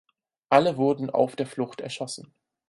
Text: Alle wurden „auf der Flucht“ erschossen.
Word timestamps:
Alle 0.49 0.77
wurden 0.77 1.11
„auf 1.11 1.35
der 1.35 1.45
Flucht“ 1.45 1.79
erschossen. 1.79 2.33